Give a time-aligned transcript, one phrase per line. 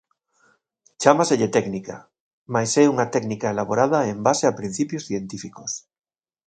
[1.01, 1.95] Chámaselle técnica,
[2.53, 5.71] mais é unha técnica elaborada en base a principios científicos.